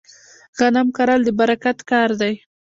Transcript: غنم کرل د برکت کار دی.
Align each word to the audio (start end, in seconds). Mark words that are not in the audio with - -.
غنم 0.57 0.87
کرل 0.97 1.21
د 1.25 1.29
برکت 1.39 1.77
کار 1.91 2.09
دی. 2.21 2.33